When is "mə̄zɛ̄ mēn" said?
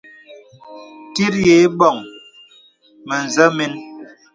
3.07-3.73